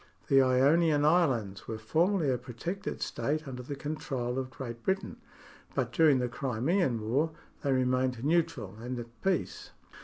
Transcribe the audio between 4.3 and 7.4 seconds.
of Great Britain; but during the Crimean War